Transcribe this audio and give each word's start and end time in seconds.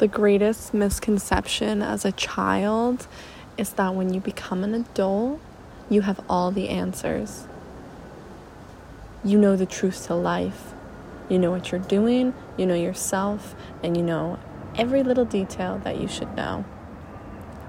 The 0.00 0.08
greatest 0.08 0.72
misconception 0.72 1.82
as 1.82 2.06
a 2.06 2.12
child 2.12 3.06
is 3.58 3.74
that 3.74 3.94
when 3.94 4.14
you 4.14 4.20
become 4.20 4.64
an 4.64 4.72
adult, 4.72 5.38
you 5.90 6.00
have 6.00 6.24
all 6.26 6.50
the 6.50 6.70
answers. 6.70 7.46
You 9.22 9.38
know 9.38 9.56
the 9.56 9.66
truth 9.66 10.06
to 10.06 10.14
life. 10.14 10.72
You 11.28 11.38
know 11.38 11.50
what 11.50 11.70
you're 11.70 11.82
doing, 11.82 12.32
you 12.56 12.64
know 12.64 12.74
yourself, 12.74 13.54
and 13.82 13.94
you 13.94 14.02
know 14.02 14.38
every 14.74 15.02
little 15.02 15.26
detail 15.26 15.78
that 15.84 16.00
you 16.00 16.08
should 16.08 16.34
know. 16.34 16.64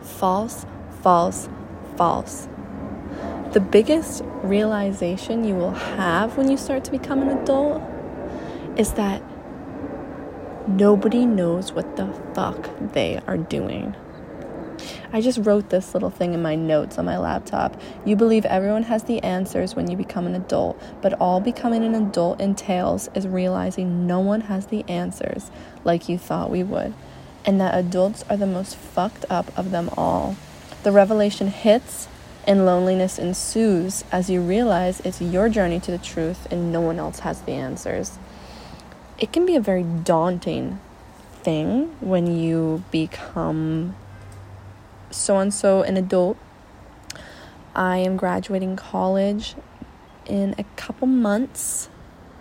False, 0.02 0.66
false, 1.02 1.50
false. 1.98 2.48
The 3.52 3.60
biggest 3.60 4.24
realization 4.42 5.44
you 5.44 5.56
will 5.56 5.72
have 5.74 6.38
when 6.38 6.50
you 6.50 6.56
start 6.56 6.86
to 6.86 6.92
become 6.92 7.24
an 7.24 7.40
adult 7.40 7.84
is 8.78 8.94
that 8.94 9.22
nobody 10.68 11.26
knows 11.26 11.72
what 11.72 11.96
the 11.96 12.08
fuck 12.34 12.70
they 12.94 13.20
are 13.28 13.38
doing. 13.38 13.96
I 15.14 15.22
just 15.22 15.40
wrote 15.40 15.70
this 15.70 15.94
little 15.94 16.10
thing 16.10 16.34
in 16.34 16.42
my 16.42 16.56
notes 16.56 16.98
on 16.98 17.06
my 17.06 17.18
laptop. 17.18 17.80
You 18.06 18.16
believe 18.16 18.46
everyone 18.46 18.84
has 18.84 19.04
the 19.04 19.22
answers 19.24 19.76
when 19.76 19.90
you 19.90 19.98
become 19.98 20.26
an 20.26 20.36
adult, 20.36 20.82
but 21.02 21.14
all 21.20 21.42
becoming 21.42 21.84
an 21.84 21.96
adult 21.96 22.40
entails 22.40 23.10
is 23.14 23.28
realizing 23.28 24.08
no 24.08 24.20
one 24.20 24.42
has 24.42 24.68
the 24.68 24.86
answers 24.88 25.52
like 25.84 26.08
you 26.08 26.18
thought 26.18 26.50
we 26.50 26.64
would, 26.64 26.94
and 27.46 27.60
that 27.60 27.78
adults 27.78 28.24
are 28.30 28.38
the 28.38 28.48
most 28.48 28.76
fucked 28.76 29.26
up 29.30 29.56
of 29.58 29.72
them 29.72 29.90
all. 29.98 30.38
The 30.84 30.92
revelation 30.92 31.48
hits 31.48 32.08
and 32.48 32.66
loneliness 32.66 33.20
ensues 33.20 34.04
as 34.12 34.30
you 34.30 34.42
realize 34.42 35.00
it's 35.02 35.22
your 35.22 35.50
journey 35.50 35.80
to 35.82 35.92
the 35.92 35.98
truth 35.98 36.48
and 36.50 36.72
no 36.72 36.82
one 36.82 36.98
else 36.98 37.20
has 37.20 37.42
the 37.42 37.52
answers. 37.52 38.18
It 39.22 39.32
can 39.32 39.46
be 39.46 39.56
a 39.56 39.62
very 39.62 39.84
daunting 39.84 40.80
thing 41.44 41.96
when 42.02 42.26
you 42.26 42.84
become 42.90 43.96
so 45.12 45.38
and 45.38 45.54
so 45.54 45.84
an 45.84 45.96
adult. 45.96 46.38
I 47.76 47.98
am 47.98 48.18
graduating 48.18 48.78
college 48.78 49.54
in 50.26 50.56
a 50.58 50.64
couple 50.76 51.06
months. 51.06 51.88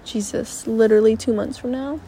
Jesus, 0.07 0.67
literally 0.67 1.19
two 1.19 1.35
months 1.35 1.59
from 1.59 1.73
now. 1.73 2.01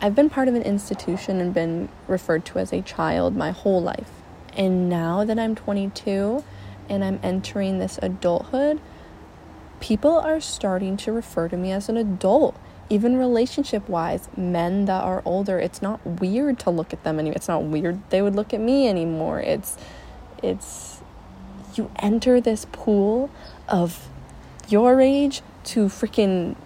I've 0.00 0.16
been 0.16 0.30
part 0.30 0.48
of 0.48 0.56
an 0.56 0.62
institution 0.62 1.40
and 1.40 1.54
been 1.54 1.88
referred 2.08 2.44
to 2.46 2.58
as 2.58 2.72
a 2.72 2.82
child 2.82 3.36
my 3.36 3.52
whole 3.52 3.80
life. 3.80 4.10
And 4.54 4.88
now 4.88 5.24
that 5.24 5.38
I'm 5.38 5.54
22 5.54 6.42
and 6.88 7.04
I'm 7.04 7.20
entering 7.22 7.78
this 7.78 8.00
adulthood, 8.02 8.80
people 9.78 10.18
are 10.18 10.40
starting 10.40 10.96
to 10.96 11.12
refer 11.12 11.48
to 11.48 11.56
me 11.56 11.70
as 11.70 11.88
an 11.88 11.96
adult 11.96 12.56
even 12.88 13.16
relationship 13.16 13.88
wise, 13.88 14.28
men 14.36 14.84
that 14.84 15.02
are 15.02 15.22
older, 15.24 15.58
it's 15.58 15.82
not 15.82 16.04
weird 16.06 16.58
to 16.60 16.70
look 16.70 16.92
at 16.92 17.02
them 17.04 17.18
anymore. 17.18 17.36
It's 17.36 17.48
not 17.48 17.64
weird 17.64 18.00
they 18.10 18.22
would 18.22 18.34
look 18.34 18.54
at 18.54 18.60
me 18.60 18.88
anymore. 18.88 19.40
It's 19.40 19.76
it's 20.42 21.00
you 21.74 21.90
enter 21.98 22.40
this 22.40 22.66
pool 22.72 23.30
of 23.68 24.08
your 24.68 25.00
age 25.00 25.42
to 25.64 25.86
freaking 25.86 26.56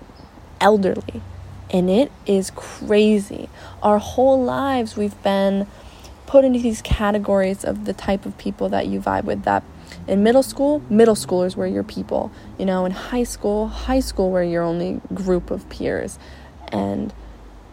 elderly. 0.61 1.23
And 1.71 1.89
it 1.89 2.11
is 2.27 2.51
crazy. 2.51 3.49
Our 3.83 3.99
whole 3.99 4.43
lives 4.43 4.97
we've 4.97 5.21
been 5.23 5.67
put 6.27 6.45
into 6.45 6.59
these 6.59 6.83
categories 6.83 7.65
of 7.65 7.85
the 7.85 7.93
type 7.93 8.27
of 8.27 8.37
people 8.39 8.69
that 8.69 8.87
you 8.87 9.01
vibe 9.01 9.25
with 9.25 9.45
that 9.45 9.63
in 10.07 10.23
middle 10.23 10.43
school, 10.43 10.83
middle 10.89 11.15
schoolers 11.15 11.57
were 11.57 11.67
your 11.67 11.83
people. 11.83 12.31
You 12.59 12.67
know, 12.67 12.85
in 12.85 12.93
high 12.93 13.25
school, 13.25 13.69
high 13.69 14.01
school 14.01 14.31
were 14.31 14.43
your 14.43 14.63
only 14.63 15.01
group 15.13 15.51
of 15.51 15.69
peers. 15.69 16.19
And 16.69 17.13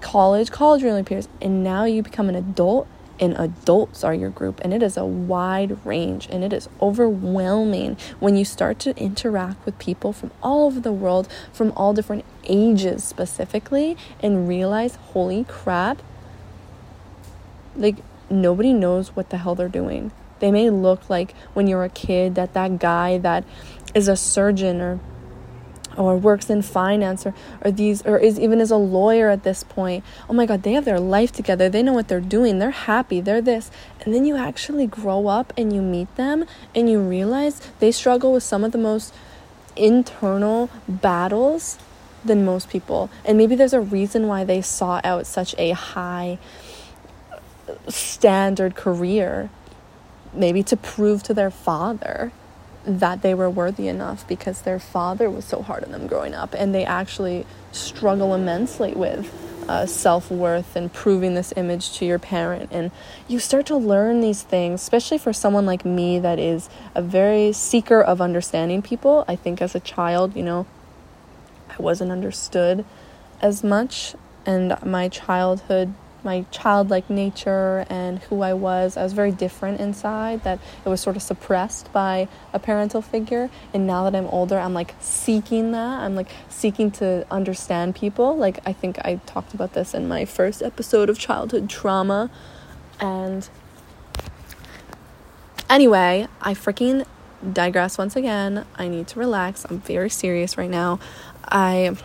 college, 0.02 0.52
college 0.52 0.82
were 0.82 0.88
your 0.88 0.98
only 0.98 1.04
peers. 1.04 1.28
And 1.42 1.64
now 1.64 1.86
you 1.86 2.04
become 2.04 2.30
an 2.30 2.36
adult 2.36 2.88
and 3.20 3.36
adults 3.38 4.04
are 4.04 4.14
your 4.14 4.30
group 4.30 4.60
and 4.64 4.74
it 4.74 4.84
is 4.84 4.98
a 4.98 5.06
wide 5.06 5.84
range 5.86 6.28
and 6.32 6.44
it 6.44 6.54
is 6.54 6.70
overwhelming 6.82 7.98
when 8.20 8.36
you 8.36 8.46
start 8.46 8.80
to 8.80 8.96
interact 8.98 9.64
with 9.66 9.78
people 9.80 10.14
from 10.14 10.32
all 10.44 10.66
over 10.66 10.80
the 10.80 10.92
world 10.92 11.28
from 11.52 11.72
all 11.76 11.94
different 11.94 12.24
ages 12.44 13.04
specifically 13.04 13.98
and 14.22 14.48
realize 14.48 14.96
holy 15.14 15.44
crap 15.46 16.02
like 17.76 17.96
nobody 18.30 18.74
knows 18.74 19.16
what 19.16 19.30
the 19.30 19.38
hell 19.38 19.56
they're 19.56 19.68
doing 19.68 20.12
they 20.40 20.52
may 20.52 20.70
look 20.70 21.10
like 21.10 21.36
when 21.54 21.68
you're 21.68 21.84
a 21.84 21.90
kid 21.90 22.36
that 22.36 22.54
that 22.54 22.80
guy 22.80 23.18
that 23.18 23.44
is 23.94 24.08
a 24.08 24.16
surgeon 24.16 24.82
or 24.82 25.00
or 25.98 26.16
works 26.16 26.50
in 26.50 26.62
finance 26.62 27.26
or, 27.26 27.34
or 27.66 27.72
these 27.72 28.06
or 28.06 28.20
is 28.20 28.40
even 28.40 28.62
as 28.62 28.70
a 28.70 28.78
lawyer 28.78 29.30
at 29.30 29.44
this 29.44 29.64
point. 29.64 30.04
Oh 30.30 30.34
my 30.34 30.46
god 30.46 30.64
they 30.64 30.74
have 30.74 30.86
their 30.86 31.00
life 31.00 31.32
together. 31.32 31.70
They 31.70 31.84
know 31.84 31.94
what 31.94 32.08
they're 32.08 32.22
doing. 32.22 32.60
They're 32.60 32.72
happy. 32.72 33.20
They're 33.20 33.42
this. 33.42 33.72
And 34.02 34.14
then 34.14 34.24
you 34.26 34.38
actually 34.38 34.88
grow 34.88 35.28
up 35.28 35.52
and 35.58 35.74
you 35.74 35.82
meet 35.82 36.16
them 36.16 36.46
and 36.76 36.90
you 36.90 37.00
realize 37.00 37.60
they 37.80 37.92
struggle 37.92 38.32
with 38.34 38.44
some 38.44 38.64
of 38.64 38.72
the 38.72 38.78
most 38.78 39.14
internal 39.76 40.70
battles 40.88 41.80
than 42.24 42.46
most 42.46 42.70
people. 42.70 43.10
And 43.26 43.38
maybe 43.38 43.56
there's 43.56 43.74
a 43.74 43.82
reason 43.82 44.28
why 44.28 44.44
they 44.44 44.62
sought 44.62 45.06
out 45.06 45.26
such 45.26 45.56
a 45.58 45.72
high 45.72 46.38
standard 47.88 48.76
career 48.76 49.50
maybe 50.38 50.64
to 50.64 50.78
prove 50.78 51.24
to 51.24 51.34
their 51.34 51.52
father 51.52 52.32
that 52.86 53.22
they 53.22 53.34
were 53.34 53.50
worthy 53.50 53.88
enough 53.88 54.26
because 54.28 54.62
their 54.62 54.80
father 54.80 55.30
was 55.30 55.44
so 55.44 55.62
hard 55.62 55.84
on 55.84 55.92
them 55.92 56.08
growing 56.08 56.34
up. 56.34 56.54
And 56.54 56.74
they 56.74 56.86
actually 56.86 57.46
struggle 57.72 58.34
immensely 58.34 58.94
with 58.94 59.34
uh, 59.68 59.86
self-worth 59.86 60.76
and 60.76 60.92
proving 60.94 61.36
this 61.36 61.54
image 61.58 61.92
to 61.98 62.06
your 62.06 62.20
parent. 62.20 62.70
And 62.72 62.92
you 63.28 63.40
start 63.40 63.66
to 63.68 63.76
learn 63.76 64.22
these 64.22 64.42
things 64.42 64.82
especially 64.82 65.18
for 65.18 65.34
someone 65.34 65.66
like 65.66 65.84
me 65.84 66.20
that 66.20 66.40
is 66.40 66.70
a 66.96 67.02
very 67.02 67.52
seeker 67.52 68.02
of 68.02 68.22
understanding 68.22 68.82
people. 68.82 69.26
I 69.28 69.36
think 69.36 69.62
as 69.62 69.76
a 69.76 69.80
child 69.80 70.36
you 70.36 70.44
know 70.44 70.66
i 71.70 71.76
wasn't 71.82 72.12
understood 72.12 72.86
as 73.42 73.64
much. 73.64 74.16
And 74.46 74.78
my 74.86 75.10
childhood 75.10 75.94
my 76.24 76.46
childlike 76.52 77.10
nature 77.10 77.86
and 77.90 78.20
who 78.20 78.42
I 78.42 78.54
was. 78.54 78.98
I 78.98 79.04
was 79.04 79.14
very 79.14 79.32
different 79.32 79.80
inside, 79.80 80.44
that 80.44 80.60
it 80.86 80.90
was 80.90 81.02
sort 81.02 81.16
of 81.16 81.22
suppressed 81.22 81.92
by 81.94 82.28
a 82.54 82.60
parental 82.60 83.02
figure. 83.02 83.50
And 83.74 83.88
now 83.88 84.04
that 84.10 84.16
I'm 84.18 84.28
older, 84.28 84.58
I'm 84.58 84.74
like 84.74 84.96
seeking 85.00 85.72
that. 85.72 86.02
I'm 86.02 86.16
like 86.16 86.30
seeking 86.50 86.92
to 86.92 87.26
understand 87.32 87.96
people. 87.96 88.36
Like, 88.36 88.60
I 88.66 88.74
think 88.74 89.00
I 89.00 89.22
talked 89.26 89.54
about 89.54 89.74
this 89.74 89.94
in 89.94 90.08
my 90.08 90.26
first 90.26 90.62
episode 90.62 91.10
of 91.10 91.18
childhood 91.20 91.70
trauma. 91.70 92.30
And 93.00 93.48
anyway, 95.70 96.28
I 96.42 96.54
freaking 96.54 97.06
digress 97.54 97.98
once 97.98 98.16
again. 98.16 98.66
I 98.76 98.88
need 98.88 99.08
to 99.10 99.20
relax. 99.20 99.66
I'm 99.66 99.80
very 99.80 100.10
serious 100.10 100.58
right 100.58 100.70
now. 100.70 101.00
I 101.46 101.96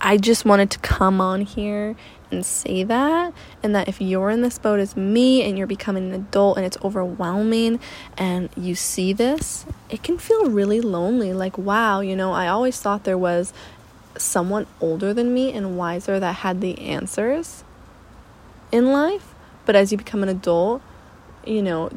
I 0.00 0.16
just 0.16 0.44
wanted 0.44 0.70
to 0.72 0.78
come 0.80 1.20
on 1.20 1.40
here 1.40 1.96
and 2.30 2.44
say 2.44 2.82
that 2.82 3.32
and 3.62 3.74
that 3.74 3.88
if 3.88 4.00
you're 4.00 4.30
in 4.30 4.42
this 4.42 4.58
boat 4.58 4.80
as 4.80 4.96
me 4.96 5.42
and 5.42 5.56
you're 5.56 5.66
becoming 5.66 6.12
an 6.12 6.14
adult 6.14 6.56
and 6.56 6.66
it's 6.66 6.76
overwhelming 6.82 7.80
and 8.18 8.48
you 8.56 8.74
see 8.74 9.12
this 9.12 9.64
it 9.88 10.02
can 10.02 10.18
feel 10.18 10.50
really 10.50 10.80
lonely. 10.80 11.32
Like 11.32 11.56
wow 11.56 12.00
you 12.00 12.16
know 12.16 12.32
i 12.32 12.48
always 12.48 12.80
thought 12.80 13.04
there 13.04 13.18
was 13.18 13.52
someone 14.18 14.66
older 14.80 15.12
than 15.14 15.32
me 15.32 15.52
and 15.52 15.76
wiser 15.76 16.18
that 16.18 16.36
had 16.36 16.60
the 16.60 16.78
answers 16.80 17.64
in 18.72 18.92
life 18.92 19.34
but 19.64 19.76
as 19.76 19.92
you 19.92 19.98
become 19.98 20.22
an 20.22 20.28
adult 20.28 20.82
you 21.44 21.62
know 21.62 21.90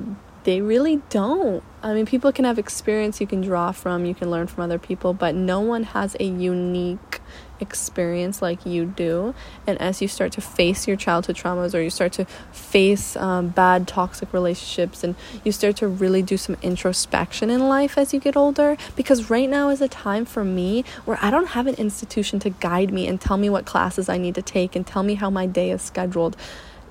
they 0.43 0.61
really 0.61 1.01
don't 1.09 1.63
i 1.83 1.93
mean 1.93 2.05
people 2.05 2.31
can 2.31 2.45
have 2.45 2.59
experience 2.59 3.19
you 3.19 3.27
can 3.27 3.41
draw 3.41 3.71
from 3.71 4.05
you 4.05 4.15
can 4.15 4.29
learn 4.29 4.47
from 4.47 4.63
other 4.63 4.79
people 4.79 5.13
but 5.13 5.35
no 5.35 5.59
one 5.59 5.83
has 5.83 6.15
a 6.19 6.23
unique 6.23 7.19
experience 7.61 8.41
like 8.41 8.65
you 8.65 8.85
do. 8.85 9.33
And 9.67 9.79
as 9.81 10.01
you 10.01 10.07
start 10.07 10.31
to 10.33 10.41
face 10.41 10.87
your 10.87 10.97
childhood 10.97 11.35
traumas 11.35 11.73
or 11.73 11.81
you 11.81 11.89
start 11.89 12.13
to 12.13 12.25
face 12.51 13.15
um, 13.17 13.49
bad 13.49 13.87
toxic 13.87 14.31
relationships 14.33 15.03
and 15.03 15.15
you 15.43 15.51
start 15.51 15.75
to 15.77 15.87
really 15.87 16.21
do 16.21 16.37
some 16.37 16.57
introspection 16.61 17.49
in 17.49 17.67
life 17.67 17.97
as 17.97 18.13
you 18.13 18.19
get 18.19 18.35
older, 18.35 18.77
because 18.95 19.29
right 19.29 19.49
now 19.49 19.69
is 19.69 19.81
a 19.81 19.87
time 19.87 20.25
for 20.25 20.43
me 20.43 20.83
where 21.05 21.17
I 21.21 21.29
don't 21.31 21.47
have 21.47 21.67
an 21.67 21.75
institution 21.75 22.39
to 22.39 22.49
guide 22.49 22.91
me 22.91 23.07
and 23.07 23.19
tell 23.19 23.37
me 23.37 23.49
what 23.49 23.65
classes 23.65 24.09
I 24.09 24.17
need 24.17 24.35
to 24.35 24.41
take 24.41 24.75
and 24.75 24.85
tell 24.85 25.03
me 25.03 25.15
how 25.15 25.29
my 25.29 25.45
day 25.45 25.71
is 25.71 25.81
scheduled. 25.81 26.35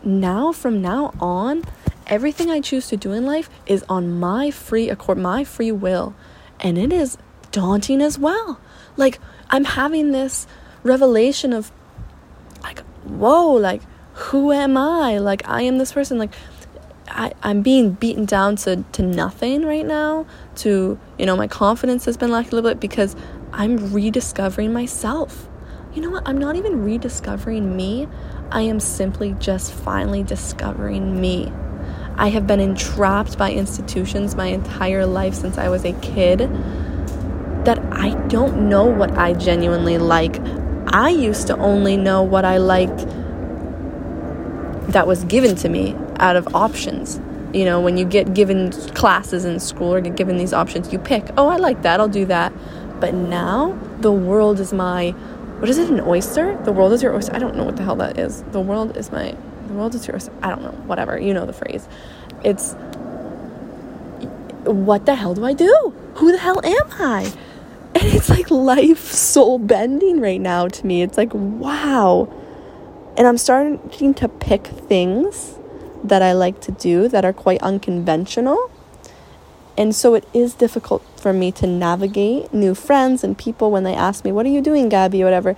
Now, 0.04 0.52
from 0.52 0.80
now 0.80 1.12
on, 1.18 1.64
everything 2.08 2.50
I 2.50 2.60
choose 2.60 2.88
to 2.88 2.96
do 2.96 3.12
in 3.12 3.26
life 3.26 3.48
is 3.66 3.84
on 3.88 4.18
my 4.18 4.50
free 4.50 4.88
accord, 4.88 5.18
my 5.18 5.44
free 5.44 5.72
will. 5.72 6.14
And 6.60 6.78
it 6.78 6.92
is 6.92 7.18
daunting 7.52 8.02
as 8.02 8.18
well. 8.18 8.60
Like, 8.96 9.18
I'm 9.50 9.64
having 9.64 10.12
this 10.12 10.46
revelation 10.82 11.52
of 11.52 11.72
like 12.62 12.80
whoa 13.04 13.52
like 13.52 13.82
who 14.14 14.52
am 14.52 14.76
i 14.76 15.18
like 15.18 15.46
i 15.46 15.62
am 15.62 15.76
this 15.76 15.92
person 15.92 16.18
like 16.18 16.32
I, 17.08 17.32
i'm 17.42 17.62
being 17.62 17.92
beaten 17.92 18.24
down 18.24 18.56
to, 18.56 18.84
to 18.92 19.02
nothing 19.02 19.66
right 19.66 19.84
now 19.84 20.24
to 20.56 20.98
you 21.18 21.26
know 21.26 21.36
my 21.36 21.48
confidence 21.48 22.04
has 22.04 22.16
been 22.16 22.30
lacking 22.30 22.52
a 22.52 22.54
little 22.54 22.70
bit 22.70 22.80
because 22.80 23.16
i'm 23.52 23.92
rediscovering 23.92 24.72
myself 24.72 25.48
you 25.94 26.02
know 26.02 26.10
what? 26.10 26.28
I'm 26.28 26.38
not 26.38 26.54
even 26.54 26.84
rediscovering 26.84 27.76
me. 27.76 28.06
I 28.52 28.62
am 28.62 28.78
simply 28.78 29.34
just 29.40 29.72
finally 29.72 30.22
discovering 30.22 31.20
me. 31.20 31.50
I 32.18 32.30
have 32.30 32.48
been 32.48 32.58
entrapped 32.58 33.38
by 33.38 33.52
institutions 33.52 34.34
my 34.34 34.46
entire 34.46 35.06
life 35.06 35.34
since 35.34 35.56
I 35.56 35.68
was 35.68 35.84
a 35.84 35.92
kid 36.00 36.40
that 37.64 37.78
I 37.92 38.14
don't 38.26 38.68
know 38.68 38.86
what 38.86 39.16
I 39.16 39.34
genuinely 39.34 39.98
like. 39.98 40.40
I 40.88 41.10
used 41.10 41.46
to 41.46 41.56
only 41.58 41.96
know 41.96 42.24
what 42.24 42.44
I 42.44 42.56
liked 42.56 43.06
that 44.92 45.06
was 45.06 45.22
given 45.24 45.54
to 45.56 45.68
me 45.68 45.94
out 46.16 46.34
of 46.34 46.56
options. 46.56 47.20
You 47.52 47.64
know, 47.64 47.80
when 47.80 47.96
you 47.96 48.04
get 48.04 48.34
given 48.34 48.72
classes 48.94 49.44
in 49.44 49.60
school 49.60 49.94
or 49.94 50.00
get 50.00 50.16
given 50.16 50.38
these 50.38 50.52
options, 50.52 50.92
you 50.92 50.98
pick, 50.98 51.24
oh, 51.36 51.46
I 51.46 51.56
like 51.56 51.82
that, 51.82 52.00
I'll 52.00 52.08
do 52.08 52.26
that. 52.26 52.52
But 52.98 53.14
now 53.14 53.78
the 54.00 54.10
world 54.10 54.58
is 54.58 54.72
my, 54.72 55.10
what 55.60 55.68
is 55.70 55.78
it, 55.78 55.88
an 55.88 56.00
oyster? 56.00 56.60
The 56.64 56.72
world 56.72 56.92
is 56.92 57.00
your 57.00 57.14
oyster. 57.14 57.32
I 57.36 57.38
don't 57.38 57.54
know 57.54 57.64
what 57.64 57.76
the 57.76 57.84
hell 57.84 57.96
that 57.96 58.18
is. 58.18 58.42
The 58.50 58.60
world 58.60 58.96
is 58.96 59.12
my 59.12 59.36
world 59.78 59.94
is 59.94 60.06
yours. 60.06 60.30
I 60.42 60.50
don't 60.50 60.62
know, 60.62 60.72
whatever. 60.86 61.18
You 61.18 61.34
know 61.34 61.46
the 61.46 61.52
phrase. 61.52 61.88
It's 62.44 62.74
what 64.64 65.06
the 65.06 65.14
hell 65.14 65.34
do 65.34 65.44
I 65.44 65.52
do? 65.52 65.94
Who 66.16 66.32
the 66.32 66.38
hell 66.38 66.60
am 66.64 66.86
I? 66.92 67.32
And 67.94 68.04
it's 68.14 68.28
like 68.28 68.50
life 68.50 69.10
soul 69.10 69.58
bending 69.58 70.20
right 70.20 70.40
now 70.40 70.68
to 70.68 70.86
me. 70.86 71.02
It's 71.02 71.16
like, 71.16 71.30
wow. 71.32 72.28
And 73.16 73.26
I'm 73.26 73.38
starting 73.38 74.14
to 74.14 74.28
pick 74.28 74.66
things 74.66 75.58
that 76.04 76.22
I 76.22 76.32
like 76.32 76.60
to 76.62 76.72
do 76.72 77.08
that 77.08 77.24
are 77.24 77.32
quite 77.32 77.60
unconventional. 77.62 78.70
And 79.76 79.94
so 79.94 80.14
it 80.14 80.28
is 80.34 80.54
difficult 80.54 81.02
for 81.16 81.32
me 81.32 81.50
to 81.52 81.66
navigate 81.66 82.52
new 82.52 82.74
friends 82.74 83.24
and 83.24 83.36
people 83.36 83.70
when 83.70 83.84
they 83.84 83.94
ask 83.94 84.24
me, 84.24 84.32
What 84.32 84.44
are 84.44 84.50
you 84.50 84.60
doing, 84.60 84.88
Gabby? 84.88 85.22
whatever 85.24 85.56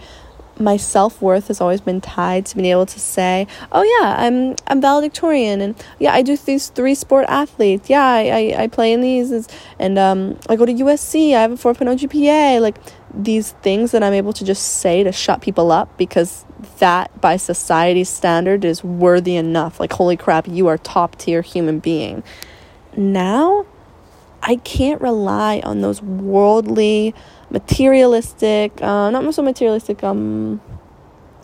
my 0.61 0.77
self-worth 0.77 1.49
has 1.49 1.61
always 1.61 1.81
been 1.81 2.01
tied 2.01 2.47
to 2.47 2.55
being 2.55 2.67
able 2.67 2.87
to 2.87 3.01
say 3.01 3.47
oh 3.73 3.83
yeah 3.83 4.15
i'm 4.19 4.55
i'm 4.67 4.81
valedictorian 4.81 5.61
and 5.61 5.85
yeah 5.99 6.13
i 6.13 6.23
do 6.23 6.37
these 6.37 6.69
three 6.69 6.95
sport 6.95 7.25
athletes. 7.29 7.89
Yeah 7.89 8.05
i 8.05 8.21
i, 8.29 8.63
I 8.63 8.67
play 8.69 8.93
in 8.93 9.01
these 9.01 9.49
and 9.79 9.99
um 9.99 10.39
i 10.49 10.57
go 10.57 10.67
to 10.67 10.73
usc 10.73 11.35
i 11.35 11.41
have 11.41 11.53
a 11.53 11.57
4.0 11.57 11.99
gpa 11.99 12.61
like 12.61 12.77
these 13.13 13.53
things 13.63 13.91
that 13.91 14.03
i'm 14.03 14.13
able 14.13 14.33
to 14.33 14.45
just 14.45 14.63
say 14.63 15.03
to 15.03 15.11
shut 15.11 15.41
people 15.41 15.73
up 15.73 15.97
because 15.97 16.45
that 16.79 17.21
by 17.21 17.37
society's 17.37 18.09
standard 18.09 18.65
is 18.65 18.85
worthy 18.85 19.37
enough. 19.37 19.81
Like 19.81 19.93
holy 19.93 20.17
crap 20.17 20.47
you 20.49 20.67
are 20.67 20.79
top 20.79 21.17
tier 21.17 21.43
human 21.43 21.79
being. 21.79 22.23
Now 22.97 23.67
i 24.43 24.57
can't 24.57 25.01
rely 25.01 25.61
on 25.65 25.83
those 25.83 26.01
worldly 26.03 27.15
materialistic, 27.51 28.81
uh, 28.83 29.11
not 29.11 29.35
so 29.35 29.43
materialistic, 29.43 30.03
um, 30.05 30.61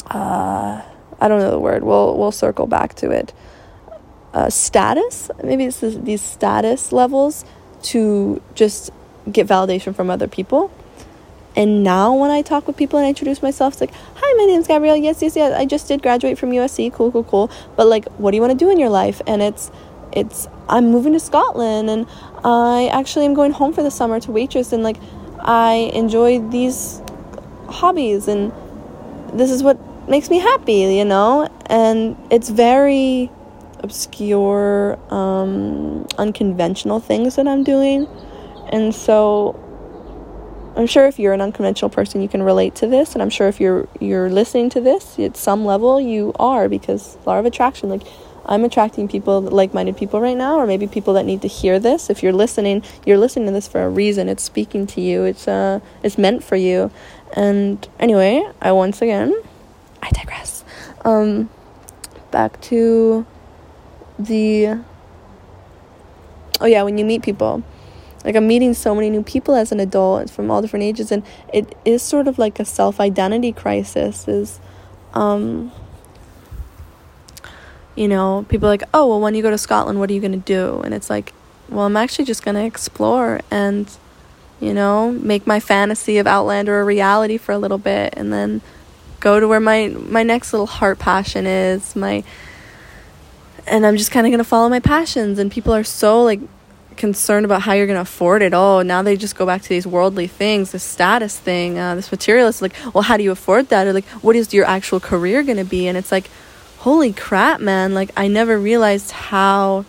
uh, 0.07 0.83
I 1.21 1.29
don't 1.29 1.41
know 1.41 1.51
the 1.51 1.59
word. 1.59 1.83
We'll, 1.83 2.17
we'll 2.17 2.33
circle 2.33 2.67
back 2.67 2.95
to 2.97 3.11
it. 3.11 3.33
Uh, 4.33 4.51
status, 4.51 5.31
maybe 5.43 5.65
it's 5.65 5.81
these 5.81 6.21
status 6.21 6.93
levels 6.93 7.45
to 7.83 8.43
just 8.55 8.91
get 9.31 9.47
validation 9.47 9.95
from 9.95 10.11
other 10.11 10.29
people. 10.29 10.71
And 11.57 11.83
now 11.83 12.15
when 12.15 12.31
I 12.31 12.43
talk 12.43 12.67
with 12.67 12.77
people 12.77 12.99
and 12.99 13.07
I 13.07 13.09
introduce 13.09 13.43
myself, 13.43 13.75
it's 13.75 13.81
like, 13.81 13.95
hi, 13.95 14.35
my 14.37 14.45
name's 14.45 14.67
Gabrielle. 14.67 14.97
Yes, 14.97 15.23
yes, 15.23 15.37
yes. 15.37 15.59
I 15.59 15.65
just 15.65 15.89
did 15.89 16.03
graduate 16.03 16.37
from 16.37 16.51
USC. 16.51 16.93
Cool, 16.93 17.11
cool, 17.11 17.25
cool. 17.25 17.51
But 17.77 17.87
like, 17.87 18.07
what 18.19 18.33
do 18.33 18.37
you 18.37 18.43
want 18.43 18.53
to 18.53 18.59
do 18.59 18.71
in 18.71 18.79
your 18.79 18.91
life? 18.91 19.23
And 19.27 19.41
it's, 19.41 19.71
it's, 20.13 20.49
I'm 20.69 20.91
moving 20.91 21.15
to 21.15 21.21
Scotland 21.21 21.89
and 21.89 22.07
I 22.45 22.91
actually 22.93 23.25
am 23.25 23.33
going 23.33 23.53
home 23.53 23.73
for 23.73 23.83
the 23.83 23.91
summer 23.91 24.21
to 24.21 24.31
waitress 24.31 24.75
and 24.75 24.83
like, 24.83 24.99
I 25.41 25.91
enjoy 25.95 26.41
these 26.49 27.01
hobbies 27.69 28.29
and 28.29 28.53
this 29.33 29.51
is 29.51 29.63
what 29.63 29.79
makes 30.09 30.31
me 30.31 30.39
happy, 30.39 30.95
you 30.95 31.05
know? 31.05 31.49
And 31.67 32.17
it's 32.31 32.49
very 32.49 33.31
obscure, 33.81 34.99
um, 35.13 36.07
unconventional 36.19 37.01
things 37.01 37.37
that 37.37 37.47
I'm 37.47 37.65
doing. 37.65 38.07
And 38.71 38.95
so 38.95 39.61
I'm 40.77 40.87
sure 40.87 41.07
if 41.07 41.19
you're 41.19 41.33
an 41.33 41.41
unconventional 41.41 41.89
person, 41.89 42.21
you 42.21 42.29
can 42.29 42.43
relate 42.43 42.75
to 42.77 42.87
this, 42.87 43.15
and 43.15 43.23
I'm 43.23 43.31
sure 43.31 43.49
if 43.49 43.61
you're 43.61 43.89
you're 43.99 44.29
listening 44.29 44.69
to 44.71 44.81
this 44.81 45.19
at 45.19 45.37
some 45.37 45.65
level, 45.65 45.99
you 45.99 46.33
are 46.39 46.69
because 46.69 47.17
law 47.25 47.39
of 47.39 47.47
attraction. 47.47 47.89
Like 47.89 48.03
I'm 48.47 48.65
attracting 48.65 49.09
people, 49.09 49.41
like 49.41 49.75
minded 49.75 49.97
people 49.97 50.21
right 50.21 50.37
now, 50.37 50.57
or 50.57 50.67
maybe 50.67 50.87
people 50.87 51.15
that 51.15 51.27
need 51.27 51.43
to 51.43 51.49
hear 51.49 51.79
this. 51.79 52.09
If 52.09 52.23
you're 52.23 52.33
listening, 52.33 52.83
you're 53.05 53.19
listening 53.19 53.47
to 53.47 53.53
this 53.53 53.67
for 53.67 53.83
a 53.83 53.89
reason. 53.89 54.29
It's 54.29 54.43
speaking 54.43 54.87
to 54.89 55.01
you, 55.01 55.25
it's, 55.25 55.49
uh, 55.49 55.81
it's 56.03 56.17
meant 56.17 56.45
for 56.45 56.57
you. 56.57 56.91
And 57.33 57.87
anyway, 57.99 58.49
I 58.63 58.73
once 58.73 59.03
again, 59.03 59.35
I 60.03 60.11
digress. 60.11 60.65
Um, 61.05 61.51
back 62.31 62.61
to 62.63 63.27
the. 64.19 64.79
Oh, 66.61 66.67
yeah, 66.67 66.83
when 66.85 66.99
you 66.99 67.05
meet 67.05 67.23
people. 67.23 67.63
Like, 68.25 68.35
I'm 68.35 68.47
meeting 68.49 68.75
so 68.75 68.95
many 68.95 69.09
new 69.09 69.23
people 69.23 69.55
as 69.55 69.71
an 69.71 69.79
adult 69.79 70.31
from 70.31 70.51
all 70.51 70.61
different 70.61 70.83
ages, 70.83 71.13
and 71.13 71.23
it 71.53 71.77
is 71.85 72.03
sort 72.03 72.27
of 72.27 72.39
like 72.39 72.59
a 72.59 72.65
self 72.65 72.99
identity 72.99 73.53
crisis. 73.53 74.27
Is, 74.27 74.61
um, 75.15 75.71
you 77.97 78.09
know, 78.09 78.45
people 78.49 78.69
like, 78.69 78.83
oh, 78.95 79.07
well, 79.09 79.21
when 79.21 79.35
you 79.35 79.43
go 79.43 79.51
to 79.51 79.59
Scotland, 79.59 79.99
what 79.99 80.11
are 80.11 80.13
you 80.13 80.21
going 80.21 80.33
to 80.33 80.39
do? 80.39 80.81
And 80.83 80.95
it's 80.95 81.11
like, 81.11 81.33
well, 81.69 81.87
I'm 81.87 81.97
actually 81.97 82.27
just 82.27 82.45
going 82.45 82.55
to 82.55 82.65
explore 82.65 83.41
and, 83.51 83.91
you 84.61 84.73
know, 84.75 85.11
make 85.11 85.47
my 85.47 85.59
fantasy 85.59 86.19
of 86.19 86.27
Outlander 86.27 86.81
a 86.81 86.85
reality 86.85 87.39
for 87.39 87.53
a 87.53 87.59
little 87.59 87.79
bit 87.79 88.15
and 88.17 88.33
then 88.33 88.61
go 89.19 89.41
to 89.41 89.49
where 89.49 89.61
my, 89.61 89.89
my 89.89 90.23
next 90.23 90.53
little 90.53 90.67
heart 90.67 90.99
passion 90.99 91.47
is. 91.47 91.97
My, 91.97 92.23
and 93.67 93.87
I'm 93.87 93.97
just 93.97 94.11
kind 94.11 94.27
of 94.27 94.31
going 94.31 94.39
to 94.39 94.45
follow 94.45 94.69
my 94.69 94.81
passions. 94.81 95.39
And 95.39 95.51
people 95.51 95.75
are 95.75 95.83
so 95.83 96.23
like 96.23 96.41
concerned 96.97 97.45
about 97.45 97.63
how 97.63 97.73
you're 97.73 97.87
going 97.87 97.97
to 97.97 98.03
afford 98.03 98.43
it. 98.43 98.53
Oh, 98.53 98.83
now 98.83 99.03
they 99.03 99.17
just 99.17 99.37
go 99.37 99.47
back 99.47 99.63
to 99.63 99.69
these 99.69 99.87
worldly 99.87 100.27
things, 100.27 100.73
this 100.73 100.85
status 100.85 101.39
thing, 101.39 101.79
uh, 101.79 101.95
this 101.95 102.13
materialist. 102.13 102.61
Like, 102.61 102.75
well, 102.95 103.03
how 103.03 103.17
do 103.17 103.23
you 103.23 103.33
afford 103.33 103.71
that? 103.71 103.87
Or 103.87 103.93
like, 103.93 104.07
what 104.23 104.37
is 104.37 104.53
your 104.53 104.67
actual 104.67 105.01
career 105.01 105.43
going 105.43 105.59
to 105.59 105.65
be? 105.65 105.89
And 105.89 105.97
it's 105.97 106.13
like, 106.13 106.31
holy 106.79 107.13
crap, 107.13 107.61
man. 107.61 107.95
Like, 107.95 108.11
I 108.17 108.29
never 108.29 108.59
realized 108.59 109.11
how 109.11 109.85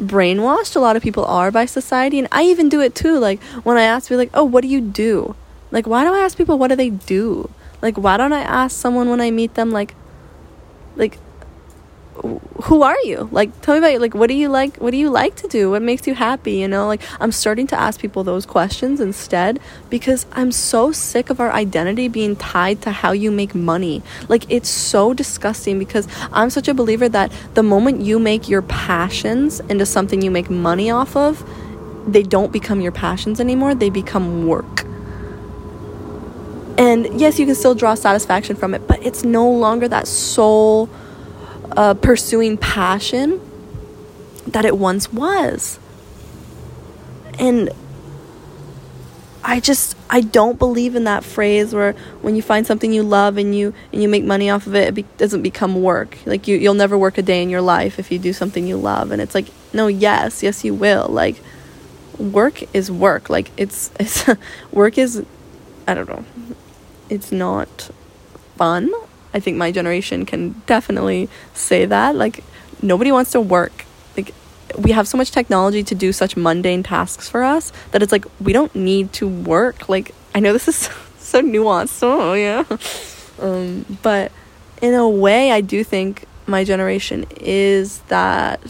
brainwashed 0.00 0.76
a 0.76 0.80
lot 0.80 0.96
of 0.96 1.02
people 1.02 1.24
are 1.24 1.50
by 1.50 1.66
society. 1.66 2.18
And 2.18 2.28
I 2.30 2.44
even 2.44 2.68
do 2.68 2.80
it 2.80 2.94
too. 2.94 3.18
Like, 3.18 3.42
when 3.64 3.76
I 3.76 3.82
ask 3.82 4.08
people, 4.08 4.18
like, 4.18 4.30
oh, 4.34 4.44
what 4.44 4.62
do 4.62 4.68
you 4.68 4.80
do? 4.80 5.34
Like, 5.70 5.86
why 5.86 6.04
do 6.04 6.14
I 6.14 6.20
ask 6.20 6.36
people, 6.36 6.58
what 6.58 6.68
do 6.68 6.76
they 6.76 6.90
do? 6.90 7.50
Like, 7.82 7.96
why 7.96 8.16
don't 8.16 8.32
I 8.32 8.40
ask 8.40 8.76
someone 8.76 9.08
when 9.08 9.20
I 9.20 9.30
meet 9.30 9.54
them, 9.54 9.70
like, 9.70 9.94
like, 10.96 11.18
who 12.18 12.82
are 12.82 12.96
you? 13.04 13.28
Like, 13.30 13.60
tell 13.60 13.74
me 13.74 13.78
about 13.78 13.92
you. 13.92 13.98
Like, 13.98 14.14
what 14.14 14.28
do 14.28 14.34
you 14.34 14.48
like? 14.48 14.76
What 14.76 14.90
do 14.90 14.96
you 14.96 15.10
like 15.10 15.36
to 15.36 15.48
do? 15.48 15.70
What 15.70 15.82
makes 15.82 16.06
you 16.06 16.14
happy? 16.14 16.52
You 16.52 16.68
know, 16.68 16.86
like, 16.86 17.02
I'm 17.20 17.32
starting 17.32 17.66
to 17.68 17.78
ask 17.78 18.00
people 18.00 18.24
those 18.24 18.46
questions 18.46 19.00
instead 19.00 19.60
because 19.90 20.26
I'm 20.32 20.52
so 20.52 20.92
sick 20.92 21.30
of 21.30 21.40
our 21.40 21.52
identity 21.52 22.08
being 22.08 22.36
tied 22.36 22.82
to 22.82 22.90
how 22.90 23.12
you 23.12 23.30
make 23.30 23.54
money. 23.54 24.02
Like, 24.28 24.50
it's 24.50 24.68
so 24.68 25.14
disgusting 25.14 25.78
because 25.78 26.08
I'm 26.32 26.50
such 26.50 26.68
a 26.68 26.74
believer 26.74 27.08
that 27.08 27.32
the 27.54 27.62
moment 27.62 28.00
you 28.00 28.18
make 28.18 28.48
your 28.48 28.62
passions 28.62 29.60
into 29.60 29.86
something 29.86 30.20
you 30.20 30.30
make 30.30 30.50
money 30.50 30.90
off 30.90 31.16
of, 31.16 31.48
they 32.06 32.22
don't 32.22 32.52
become 32.52 32.80
your 32.80 32.92
passions 32.92 33.38
anymore, 33.40 33.74
they 33.74 33.90
become 33.90 34.46
work. 34.46 34.84
And 36.78 37.20
yes, 37.20 37.40
you 37.40 37.46
can 37.46 37.56
still 37.56 37.74
draw 37.74 37.94
satisfaction 37.94 38.54
from 38.54 38.72
it, 38.72 38.86
but 38.86 39.04
it's 39.04 39.24
no 39.24 39.50
longer 39.50 39.88
that 39.88 40.06
soul 40.06 40.88
uh, 41.72 41.94
pursuing 41.94 42.56
passion 42.56 43.40
that 44.46 44.64
it 44.64 44.76
once 44.76 45.12
was. 45.12 45.78
And 47.38 47.70
I 49.44 49.60
just 49.60 49.96
I 50.10 50.20
don't 50.20 50.58
believe 50.58 50.96
in 50.96 51.04
that 51.04 51.24
phrase 51.24 51.72
where 51.74 51.92
when 52.22 52.36
you 52.36 52.42
find 52.42 52.66
something 52.66 52.92
you 52.92 53.02
love 53.02 53.38
and 53.38 53.54
you 53.54 53.72
and 53.92 54.02
you 54.02 54.08
make 54.08 54.24
money 54.24 54.50
off 54.50 54.66
of 54.66 54.74
it, 54.74 54.88
it 54.88 54.94
be, 54.94 55.02
doesn't 55.16 55.42
become 55.42 55.80
work. 55.80 56.18
Like 56.26 56.48
you 56.48 56.56
you'll 56.56 56.74
never 56.74 56.98
work 56.98 57.18
a 57.18 57.22
day 57.22 57.42
in 57.42 57.48
your 57.48 57.62
life 57.62 57.98
if 57.98 58.10
you 58.10 58.18
do 58.18 58.32
something 58.32 58.66
you 58.66 58.76
love. 58.76 59.10
And 59.10 59.22
it's 59.22 59.34
like 59.34 59.46
no, 59.72 59.86
yes, 59.86 60.42
yes 60.42 60.64
you 60.64 60.74
will. 60.74 61.08
Like 61.08 61.40
work 62.18 62.62
is 62.74 62.90
work. 62.90 63.30
Like 63.30 63.50
it's 63.56 63.90
it's 63.98 64.28
work 64.72 64.98
is 64.98 65.24
I 65.86 65.94
don't 65.94 66.08
know. 66.08 66.24
It's 67.08 67.32
not 67.32 67.90
fun. 68.56 68.92
I 69.34 69.40
think 69.40 69.56
my 69.56 69.70
generation 69.70 70.24
can 70.24 70.62
definitely 70.66 71.28
say 71.54 71.84
that. 71.86 72.16
Like, 72.16 72.42
nobody 72.82 73.12
wants 73.12 73.32
to 73.32 73.40
work. 73.40 73.84
Like, 74.16 74.34
we 74.76 74.92
have 74.92 75.08
so 75.08 75.18
much 75.18 75.30
technology 75.30 75.82
to 75.82 75.94
do 75.94 76.12
such 76.12 76.36
mundane 76.36 76.82
tasks 76.82 77.28
for 77.28 77.42
us 77.42 77.72
that 77.92 78.02
it's 78.02 78.12
like 78.12 78.24
we 78.40 78.52
don't 78.52 78.74
need 78.74 79.12
to 79.14 79.28
work. 79.28 79.88
Like, 79.88 80.14
I 80.34 80.40
know 80.40 80.52
this 80.52 80.68
is 80.68 80.76
so 81.18 81.42
nuanced. 81.42 82.00
Oh, 82.02 82.34
yeah. 82.34 82.64
Um, 83.40 83.86
but 84.02 84.32
in 84.82 84.94
a 84.94 85.08
way, 85.08 85.52
I 85.52 85.60
do 85.60 85.84
think 85.84 86.24
my 86.48 86.64
generation 86.64 87.24
is 87.36 88.00
that 88.08 88.60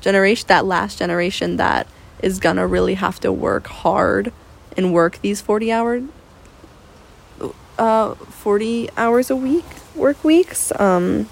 generation, 0.00 0.46
that 0.48 0.64
last 0.64 0.98
generation 0.98 1.56
that 1.58 1.86
is 2.20 2.40
gonna 2.40 2.66
really 2.66 2.94
have 2.94 3.20
to 3.20 3.32
work 3.32 3.68
hard 3.68 4.32
and 4.76 4.92
work 4.92 5.20
these 5.20 5.40
40 5.40 5.72
hour 5.72 6.02
uh, 7.78 8.14
40 8.14 8.90
hours 8.96 9.30
a 9.30 9.36
week 9.36 9.64
work 9.98 10.22
weeks 10.24 10.72
um, 10.80 11.28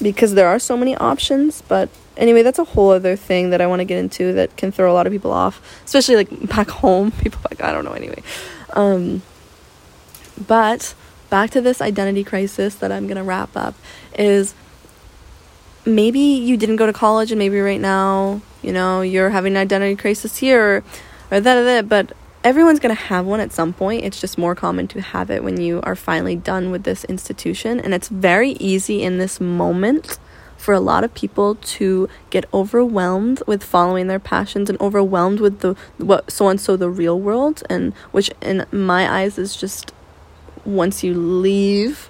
because 0.00 0.34
there 0.34 0.48
are 0.48 0.58
so 0.58 0.76
many 0.76 0.96
options 0.96 1.62
but 1.62 1.88
anyway 2.16 2.42
that's 2.42 2.58
a 2.58 2.64
whole 2.64 2.90
other 2.90 3.16
thing 3.16 3.50
that 3.50 3.60
i 3.60 3.66
want 3.66 3.80
to 3.80 3.84
get 3.84 3.98
into 3.98 4.32
that 4.32 4.56
can 4.56 4.72
throw 4.72 4.90
a 4.90 4.94
lot 4.94 5.06
of 5.06 5.12
people 5.12 5.30
off 5.30 5.60
especially 5.84 6.16
like 6.16 6.48
back 6.48 6.68
home 6.82 7.10
people 7.10 7.40
like 7.50 7.62
i 7.62 7.72
don't 7.72 7.84
know 7.84 7.92
anyway. 7.92 8.22
Um, 8.74 9.22
but 10.46 10.94
back 11.28 11.50
to 11.50 11.60
this 11.60 11.80
identity 11.80 12.24
crisis 12.24 12.74
that 12.76 12.90
i'm 12.90 13.06
going 13.06 13.16
to 13.16 13.22
wrap 13.22 13.56
up 13.56 13.74
is 14.18 14.54
maybe 15.84 16.20
you 16.20 16.56
didn't 16.56 16.76
go 16.76 16.86
to 16.86 16.92
college 16.92 17.32
and 17.32 17.38
maybe 17.38 17.60
right 17.60 17.80
now 17.80 18.40
you 18.62 18.72
know 18.72 19.02
you're 19.02 19.30
having 19.30 19.54
an 19.54 19.58
identity 19.58 19.96
crisis 19.96 20.38
here 20.38 20.76
or, 20.76 20.84
or 21.30 21.40
that, 21.40 21.62
that 21.62 21.88
but 21.88 22.12
everyone's 22.44 22.80
going 22.80 22.94
to 22.94 23.02
have 23.02 23.26
one 23.26 23.40
at 23.40 23.52
some 23.52 23.72
point. 23.72 24.04
It's 24.04 24.20
just 24.20 24.36
more 24.36 24.54
common 24.54 24.88
to 24.88 25.00
have 25.00 25.30
it 25.30 25.44
when 25.44 25.60
you 25.60 25.80
are 25.82 25.96
finally 25.96 26.36
done 26.36 26.70
with 26.70 26.84
this 26.84 27.04
institution. 27.04 27.80
And 27.80 27.94
it's 27.94 28.08
very 28.08 28.52
easy 28.52 29.02
in 29.02 29.18
this 29.18 29.40
moment 29.40 30.18
for 30.56 30.74
a 30.74 30.80
lot 30.80 31.02
of 31.02 31.12
people 31.14 31.56
to 31.56 32.08
get 32.30 32.44
overwhelmed 32.54 33.42
with 33.46 33.64
following 33.64 34.06
their 34.06 34.20
passions 34.20 34.70
and 34.70 34.80
overwhelmed 34.80 35.40
with 35.40 35.58
the 35.60 35.74
what 35.98 36.30
so 36.30 36.48
and 36.48 36.60
so 36.60 36.76
the 36.76 36.90
real 36.90 37.18
world. 37.18 37.62
And 37.68 37.92
which 38.12 38.30
in 38.40 38.66
my 38.70 39.10
eyes 39.10 39.38
is 39.38 39.56
just 39.56 39.92
once 40.64 41.02
you 41.02 41.14
leave 41.14 42.08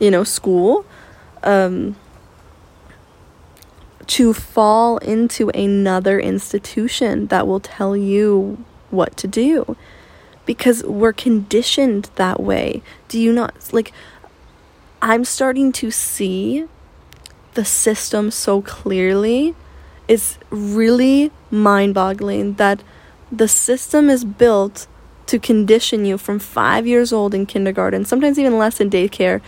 you 0.00 0.10
know 0.10 0.22
school 0.22 0.84
um 1.42 1.96
to 4.06 4.32
fall 4.32 4.98
into 4.98 5.48
another 5.50 6.20
institution 6.20 7.26
that 7.28 7.46
will 7.46 7.60
tell 7.60 7.96
you 7.96 8.64
what 8.94 9.16
to 9.18 9.26
do 9.26 9.76
because 10.46 10.82
we're 10.84 11.12
conditioned 11.12 12.10
that 12.14 12.40
way. 12.40 12.82
Do 13.08 13.18
you 13.20 13.32
not 13.32 13.72
like 13.72 13.92
I'm 15.02 15.24
starting 15.24 15.72
to 15.72 15.90
see 15.90 16.66
the 17.54 17.64
system 17.64 18.30
so 18.30 18.62
clearly. 18.62 19.54
It's 20.06 20.38
really 20.50 21.30
mind-boggling 21.50 22.54
that 22.54 22.82
the 23.32 23.48
system 23.48 24.10
is 24.10 24.24
built 24.24 24.86
to 25.26 25.38
condition 25.38 26.04
you 26.04 26.18
from 26.18 26.38
5 26.38 26.86
years 26.86 27.12
old 27.12 27.34
in 27.34 27.46
kindergarten, 27.46 28.04
sometimes 28.04 28.38
even 28.38 28.58
less 28.58 28.80
in 28.80 28.90
daycare 28.90 29.40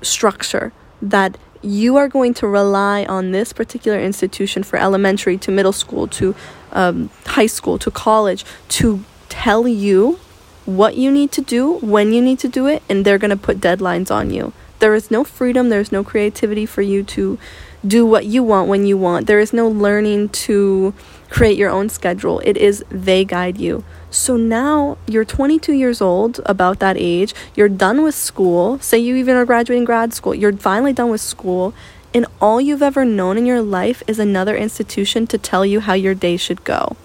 structure 0.00 0.72
that 1.02 1.36
you 1.64 1.96
are 1.96 2.08
going 2.08 2.34
to 2.34 2.46
rely 2.46 3.04
on 3.04 3.32
this 3.32 3.52
particular 3.52 3.98
institution 3.98 4.62
for 4.62 4.78
elementary 4.78 5.36
to 5.38 5.50
middle 5.50 5.72
school 5.72 6.06
to 6.08 6.34
um, 6.72 7.10
high 7.26 7.46
school 7.46 7.78
to 7.78 7.90
college 7.90 8.44
to 8.68 9.04
tell 9.28 9.66
you 9.66 10.18
what 10.64 10.96
you 10.96 11.10
need 11.10 11.30
to 11.32 11.40
do, 11.40 11.74
when 11.78 12.12
you 12.12 12.22
need 12.22 12.38
to 12.38 12.48
do 12.48 12.66
it, 12.66 12.82
and 12.88 13.04
they're 13.04 13.18
going 13.18 13.30
to 13.30 13.36
put 13.36 13.60
deadlines 13.60 14.10
on 14.10 14.30
you. 14.30 14.52
There 14.78 14.94
is 14.94 15.10
no 15.10 15.24
freedom, 15.24 15.68
there's 15.68 15.92
no 15.92 16.02
creativity 16.02 16.66
for 16.66 16.82
you 16.82 17.02
to 17.04 17.38
do 17.86 18.06
what 18.06 18.24
you 18.26 18.42
want 18.42 18.68
when 18.68 18.86
you 18.86 18.96
want. 18.96 19.26
There 19.26 19.40
is 19.40 19.52
no 19.52 19.68
learning 19.68 20.30
to 20.30 20.94
create 21.28 21.58
your 21.58 21.70
own 21.70 21.88
schedule. 21.88 22.40
It 22.44 22.56
is 22.56 22.84
they 22.90 23.24
guide 23.24 23.58
you. 23.58 23.84
So 24.14 24.36
now 24.36 24.96
you're 25.08 25.24
22 25.24 25.72
years 25.72 26.00
old, 26.00 26.40
about 26.46 26.78
that 26.78 26.96
age, 26.96 27.34
you're 27.56 27.68
done 27.68 28.04
with 28.04 28.14
school. 28.14 28.78
Say 28.78 28.98
you 29.00 29.16
even 29.16 29.34
are 29.34 29.44
graduating 29.44 29.84
grad 29.84 30.14
school, 30.14 30.36
you're 30.36 30.52
finally 30.52 30.92
done 30.92 31.10
with 31.10 31.20
school, 31.20 31.74
and 32.14 32.24
all 32.40 32.60
you've 32.60 32.80
ever 32.80 33.04
known 33.04 33.36
in 33.36 33.44
your 33.44 33.60
life 33.60 34.04
is 34.06 34.20
another 34.20 34.56
institution 34.56 35.26
to 35.26 35.36
tell 35.36 35.66
you 35.66 35.80
how 35.80 35.94
your 35.94 36.14
day 36.14 36.36
should 36.36 36.62
go. 36.62 36.96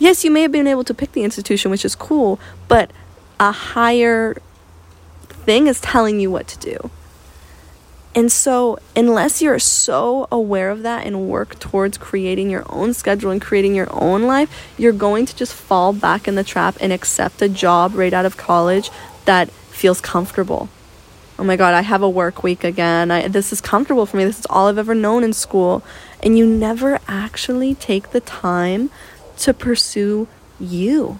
Yes, 0.00 0.24
you 0.24 0.32
may 0.32 0.42
have 0.42 0.50
been 0.50 0.66
able 0.66 0.82
to 0.82 0.94
pick 0.94 1.12
the 1.12 1.22
institution, 1.22 1.70
which 1.70 1.84
is 1.84 1.94
cool, 1.94 2.40
but 2.66 2.90
a 3.38 3.52
higher 3.52 4.36
thing 5.28 5.68
is 5.68 5.80
telling 5.80 6.18
you 6.18 6.28
what 6.28 6.48
to 6.48 6.58
do. 6.58 6.90
And 8.16 8.30
so, 8.30 8.78
unless 8.94 9.42
you're 9.42 9.58
so 9.58 10.28
aware 10.30 10.70
of 10.70 10.82
that 10.82 11.04
and 11.04 11.28
work 11.28 11.58
towards 11.58 11.98
creating 11.98 12.48
your 12.48 12.64
own 12.68 12.94
schedule 12.94 13.32
and 13.32 13.42
creating 13.42 13.74
your 13.74 13.88
own 13.90 14.22
life, 14.22 14.72
you're 14.78 14.92
going 14.92 15.26
to 15.26 15.34
just 15.34 15.52
fall 15.52 15.92
back 15.92 16.28
in 16.28 16.36
the 16.36 16.44
trap 16.44 16.76
and 16.80 16.92
accept 16.92 17.42
a 17.42 17.48
job 17.48 17.94
right 17.94 18.12
out 18.12 18.24
of 18.24 18.36
college 18.36 18.90
that 19.24 19.50
feels 19.50 20.00
comfortable. 20.00 20.68
Oh 21.36 21.42
my 21.42 21.56
god, 21.56 21.74
I 21.74 21.80
have 21.80 22.02
a 22.02 22.08
work 22.08 22.44
week 22.44 22.62
again. 22.62 23.10
I, 23.10 23.26
this 23.26 23.52
is 23.52 23.60
comfortable 23.60 24.06
for 24.06 24.16
me. 24.16 24.24
This 24.24 24.38
is 24.38 24.46
all 24.48 24.68
I've 24.68 24.78
ever 24.78 24.94
known 24.94 25.24
in 25.24 25.32
school. 25.32 25.82
And 26.22 26.38
you 26.38 26.46
never 26.46 27.00
actually 27.08 27.74
take 27.74 28.10
the 28.12 28.20
time 28.20 28.90
to 29.38 29.52
pursue 29.52 30.28
you 30.60 31.18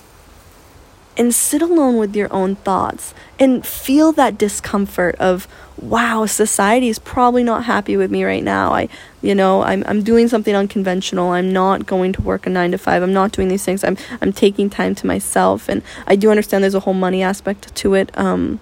and 1.17 1.35
sit 1.35 1.63
alone 1.63 1.97
with 1.97 2.15
your 2.17 2.33
own 2.33 2.57
thoughts 2.57 3.15
and 3.39 3.65
feel 3.67 4.13
that 4.13 4.39
discomfort 4.39 5.15
of 5.17 5.47
wow 5.77 6.25
society 6.25 6.89
is 6.89 6.99
probably 6.99 7.43
not 7.43 7.65
happy 7.65 7.97
with 7.97 8.11
me 8.11 8.25
right 8.25 8.43
now. 8.45 8.73
I 8.73 8.89
you 9.23 9.35
know 9.35 9.63
i'm 9.63 9.85
i'm 9.87 10.03
doing 10.03 10.29
something 10.29 10.55
unconventional. 10.55 11.31
I'm 11.31 11.53
not 11.53 11.87
going 11.87 12.13
to 12.15 12.23
work 12.23 12.47
a 12.47 12.51
9 12.51 12.73
to 12.73 12.79
5 12.79 13.03
i'm 13.03 13.13
not 13.13 13.33
doing 13.33 13.49
these 13.49 13.65
things. 13.65 13.85
I'm 13.85 13.97
i'm 14.21 14.33
taking 14.33 14.71
time 14.71 14.95
to 14.97 15.07
myself. 15.07 15.69
And 15.69 15.83
i 16.07 16.17
do 16.17 16.31
understand 16.31 16.63
there's 16.63 16.75
a 16.75 16.81
whole 16.81 16.95
money 16.95 17.23
aspect 17.23 17.75
to 17.75 17.95
it 17.95 18.17
um 18.17 18.61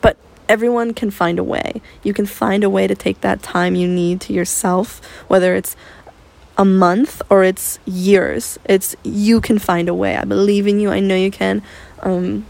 but 0.00 0.16
everyone 0.48 0.94
can 0.94 1.10
find 1.10 1.38
a 1.38 1.44
way. 1.44 1.80
You 2.02 2.12
can 2.14 2.26
find 2.26 2.62
a 2.62 2.70
way 2.70 2.86
to 2.86 2.94
take 2.94 3.20
that 3.22 3.42
time 3.42 3.74
you 3.74 3.88
need 3.88 4.20
to 4.22 4.32
yourself 4.32 5.00
whether 5.28 5.54
it's 5.54 5.74
a 6.56 6.64
month 6.64 7.22
or 7.30 7.44
it's 7.44 7.78
years. 7.84 8.58
It's 8.64 8.96
you 9.02 9.40
can 9.40 9.58
find 9.58 9.88
a 9.88 9.94
way. 9.94 10.16
I 10.16 10.24
believe 10.24 10.66
in 10.66 10.80
you. 10.80 10.90
I 10.90 11.00
know 11.00 11.16
you 11.16 11.30
can. 11.30 11.62
Um, 12.00 12.46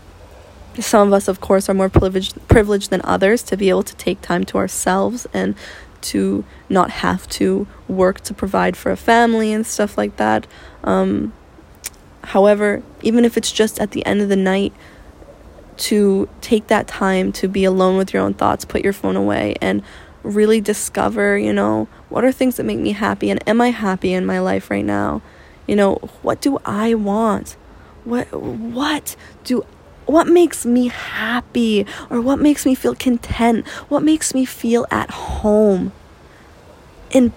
some 0.79 1.09
of 1.09 1.15
us, 1.15 1.29
of 1.29 1.41
course, 1.41 1.69
are 1.69 1.75
more 1.75 1.89
privileged 1.89 2.37
privileged 2.49 2.91
than 2.91 3.01
others 3.05 3.43
to 3.45 3.57
be 3.57 3.69
able 3.69 3.83
to 3.85 3.97
take 3.97 4.21
time 4.21 4.45
to 4.45 4.59
ourselves 4.59 5.27
and 5.33 5.55
to 6.03 6.45
not 6.69 6.91
have 6.91 7.27
to 7.29 7.67
work 7.89 8.21
to 8.21 8.35
provide 8.35 8.77
for 8.77 8.93
a 8.93 8.97
family 8.97 9.53
and 9.53 9.67
stuff 9.67 9.97
like 9.97 10.17
that. 10.17 10.47
Um, 10.85 11.33
however, 12.23 12.83
even 13.03 13.25
if 13.25 13.37
it's 13.37 13.51
just 13.51 13.81
at 13.81 13.93
the 13.93 14.05
end 14.07 14.21
of 14.21 14.29
the 14.29 14.37
night, 14.37 14.73
to 15.77 16.29
take 16.41 16.69
that 16.69 16.87
time 16.87 17.33
to 17.33 17.49
be 17.49 17.65
alone 17.65 17.97
with 17.97 18.15
your 18.15 18.23
own 18.23 18.35
thoughts, 18.35 18.65
put 18.65 18.83
your 18.83 18.93
phone 18.93 19.17
away, 19.17 19.57
and 19.61 19.83
really 20.23 20.61
discover, 20.61 21.39
you 21.39 21.53
know, 21.53 21.89
what 22.09 22.25
are 22.25 22.33
things 22.33 22.57
that 22.57 22.65
make 22.65 22.79
me 22.79 22.93
happy 22.93 23.31
and 23.31 23.47
am 23.49 23.61
I 23.61 23.71
happy 23.71 24.13
in 24.13 24.27
my 24.27 24.39
life 24.39 24.71
right 24.71 24.85
now? 24.85 25.23
You 25.67 25.77
know, 25.77 25.95
what 26.23 26.41
do 26.41 26.59
I 26.65 26.95
want? 26.95 27.57
What 28.05 28.33
what 28.33 29.17
do 29.45 29.67
what 30.07 30.29
makes 30.29 30.65
me 30.65 30.89
happy 30.89 31.87
or 32.09 32.21
what 32.21 32.39
makes 32.39 32.65
me 32.65 32.75
feel 32.75 32.95
content? 32.95 33.67
What 33.89 34.03
makes 34.03 34.35
me 34.35 34.45
feel 34.45 34.87
at 34.91 35.11
home? 35.11 35.93
And 37.13 37.33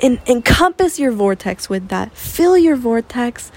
and 0.00 0.20
encompass 0.26 0.98
your 0.98 1.12
vortex 1.12 1.70
with 1.70 1.88
that. 1.88 2.12
Fill 2.12 2.58
your 2.58 2.76
vortex 2.76 3.50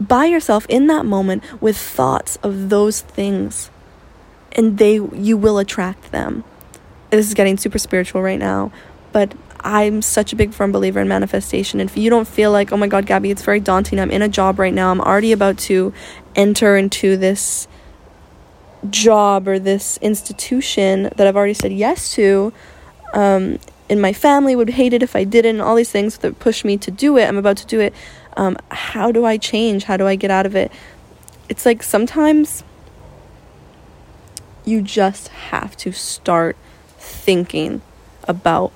by 0.00 0.24
yourself 0.24 0.64
in 0.68 0.86
that 0.86 1.04
moment 1.04 1.44
with 1.60 1.76
thoughts 1.76 2.36
of 2.42 2.70
those 2.70 3.02
things 3.02 3.70
and 4.52 4.78
they 4.78 4.94
you 4.94 5.36
will 5.36 5.58
attract 5.58 6.10
them 6.10 6.42
this 7.16 7.28
is 7.28 7.34
getting 7.34 7.56
super 7.56 7.78
spiritual 7.78 8.22
right 8.22 8.38
now, 8.38 8.72
but 9.12 9.34
I'm 9.64 10.02
such 10.02 10.32
a 10.32 10.36
big 10.36 10.52
firm 10.52 10.72
believer 10.72 11.00
in 11.00 11.08
manifestation. 11.08 11.80
And 11.80 11.88
if 11.88 11.96
you 11.96 12.10
don't 12.10 12.28
feel 12.28 12.52
like, 12.52 12.70
oh 12.70 12.76
my 12.76 12.86
God, 12.86 13.06
Gabby, 13.06 13.30
it's 13.30 13.42
very 13.42 13.60
daunting, 13.60 13.98
I'm 13.98 14.10
in 14.10 14.20
a 14.20 14.28
job 14.28 14.58
right 14.58 14.74
now, 14.74 14.90
I'm 14.90 15.00
already 15.00 15.32
about 15.32 15.56
to 15.60 15.94
enter 16.36 16.76
into 16.76 17.16
this 17.16 17.66
job 18.90 19.48
or 19.48 19.58
this 19.58 19.96
institution 20.02 21.04
that 21.16 21.26
I've 21.26 21.36
already 21.36 21.54
said 21.54 21.72
yes 21.72 22.12
to, 22.14 22.52
um, 23.14 23.58
and 23.88 24.02
my 24.02 24.12
family 24.12 24.54
would 24.54 24.70
hate 24.70 24.92
it 24.92 25.02
if 25.02 25.16
I 25.16 25.24
didn't, 25.24 25.60
all 25.60 25.76
these 25.76 25.90
things 25.90 26.18
that 26.18 26.38
push 26.38 26.64
me 26.64 26.76
to 26.78 26.90
do 26.90 27.16
it, 27.16 27.26
I'm 27.26 27.38
about 27.38 27.56
to 27.58 27.66
do 27.66 27.80
it. 27.80 27.94
Um, 28.36 28.58
how 28.70 29.12
do 29.12 29.24
I 29.24 29.38
change? 29.38 29.84
How 29.84 29.96
do 29.96 30.06
I 30.06 30.16
get 30.16 30.30
out 30.30 30.44
of 30.44 30.54
it? 30.54 30.70
It's 31.48 31.64
like 31.64 31.82
sometimes 31.82 32.64
you 34.64 34.82
just 34.82 35.28
have 35.28 35.76
to 35.78 35.92
start 35.92 36.56
thinking 36.98 37.82
about 38.26 38.72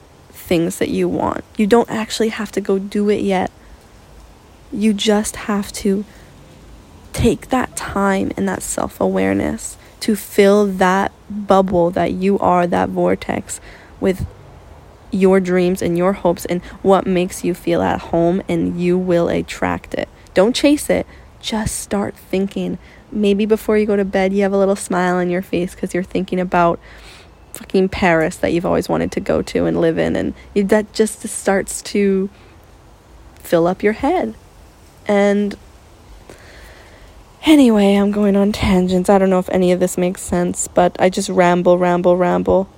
things 0.49 0.78
that 0.78 0.88
you 0.88 1.09
want. 1.09 1.45
You 1.57 1.67
don't 1.67 1.90
actually 1.90 2.31
have 2.31 2.50
to 2.52 2.61
go 2.61 2.78
do 2.78 3.09
it 3.11 3.21
yet. 3.21 3.50
You 4.73 4.93
just 4.93 5.37
have 5.37 5.71
to 5.73 6.05
take 7.12 7.49
that 7.49 7.76
time 7.76 8.33
and 8.37 8.49
that 8.49 8.62
self 8.62 9.00
awareness 9.00 9.76
to 10.00 10.17
fill 10.17 10.67
that 10.67 11.12
bubble 11.28 11.90
that 11.90 12.12
you 12.12 12.38
are, 12.38 12.67
that 12.67 12.88
vortex, 12.88 13.61
with 14.00 14.26
your 15.11 15.40
dreams 15.40 15.83
and 15.83 15.97
your 15.97 16.12
hopes 16.12 16.45
and 16.45 16.62
what 16.83 17.07
makes 17.07 17.45
you 17.45 17.55
feel 17.55 17.83
at 17.83 18.00
home, 18.00 18.43
and 18.49 18.81
you 18.81 18.97
will 18.97 19.28
attract 19.28 19.95
it. 19.95 20.09
Don't 20.35 20.55
chase 20.55 20.88
it, 20.88 21.07
just 21.40 21.78
start 21.78 22.17
thinking. 22.17 22.78
Maybe 23.11 23.47
before 23.47 23.78
you 23.78 23.87
go 23.87 23.97
to 23.97 24.05
bed, 24.05 24.33
you 24.33 24.43
have 24.43 24.52
a 24.52 24.59
little 24.59 24.76
smile 24.76 25.17
on 25.17 25.31
your 25.31 25.43
face 25.43 25.75
because 25.75 25.95
you're 25.95 26.02
thinking 26.02 26.38
about 26.40 26.78
fucking 27.58 27.88
Paris 27.88 28.36
that 28.36 28.52
you've 28.52 28.64
always 28.64 28.88
wanted 28.88 29.10
to 29.12 29.20
go 29.20 29.42
to 29.42 29.66
and 29.66 29.80
live 29.80 29.98
in, 29.98 30.16
and 30.16 30.34
that 30.54 30.92
just 30.92 31.26
starts 31.28 31.82
to 31.82 32.30
fill 33.40 33.66
up 33.66 33.82
your 33.82 33.94
head. 33.94 34.34
And 35.06 35.56
Anyway, 37.44 37.94
I'm 37.94 38.10
going 38.10 38.36
on 38.36 38.52
tangents. 38.52 39.08
I 39.08 39.16
don't 39.16 39.30
know 39.30 39.38
if 39.38 39.48
any 39.48 39.72
of 39.72 39.80
this 39.80 39.96
makes 39.96 40.20
sense, 40.20 40.68
but 40.68 41.00
I 41.00 41.08
just 41.08 41.28
ramble, 41.28 41.78
ramble, 41.78 42.16
ramble. 42.16 42.68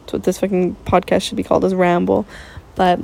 That's 0.00 0.12
what 0.12 0.22
this 0.24 0.40
fucking 0.40 0.76
podcast 0.84 1.22
should 1.22 1.36
be 1.36 1.42
called 1.42 1.64
is 1.64 1.74
ramble. 1.74 2.26
But 2.74 3.00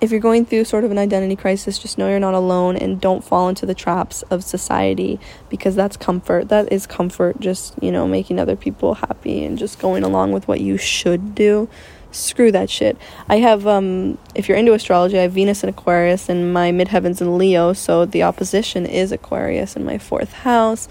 if 0.00 0.10
you're 0.10 0.20
going 0.20 0.46
through 0.46 0.64
sort 0.64 0.84
of 0.84 0.90
an 0.90 0.98
identity 0.98 1.36
crisis, 1.36 1.78
just 1.78 1.98
know 1.98 2.08
you're 2.08 2.18
not 2.18 2.34
alone 2.34 2.76
and 2.76 3.00
don't 3.00 3.22
fall 3.22 3.48
into 3.48 3.66
the 3.66 3.74
traps 3.74 4.22
of 4.22 4.42
society 4.42 5.20
because 5.48 5.76
that's 5.76 5.96
comfort. 5.96 6.48
That 6.48 6.72
is 6.72 6.86
comfort, 6.86 7.38
just, 7.40 7.74
you 7.82 7.92
know, 7.92 8.08
making 8.08 8.38
other 8.38 8.56
people 8.56 8.94
happy 8.94 9.44
and 9.44 9.58
just 9.58 9.78
going 9.78 10.02
along 10.02 10.32
with 10.32 10.48
what 10.48 10.60
you 10.60 10.76
should 10.76 11.34
do 11.34 11.68
screw 12.12 12.50
that 12.50 12.68
shit. 12.68 12.96
I 13.28 13.36
have 13.36 13.68
um 13.68 14.18
if 14.34 14.48
you're 14.48 14.58
into 14.58 14.72
astrology, 14.72 15.18
I 15.18 15.22
have 15.22 15.32
Venus 15.32 15.62
in 15.62 15.68
Aquarius 15.68 16.28
and 16.28 16.52
my 16.52 16.72
midheavens 16.72 17.20
in 17.20 17.38
Leo, 17.38 17.72
so 17.72 18.04
the 18.04 18.24
opposition 18.24 18.84
is 18.84 19.12
Aquarius 19.12 19.76
in 19.76 19.84
my 19.84 19.96
fourth 19.96 20.32
house 20.32 20.88